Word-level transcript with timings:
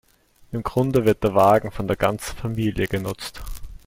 Im 0.51 0.63
Grunde 0.63 1.05
wird 1.05 1.23
der 1.23 1.35
Wagen 1.35 1.69
von 1.71 1.85
der 1.85 1.95
ganzen 1.95 2.35
Familie 2.35 2.87
genutzt. 2.87 3.39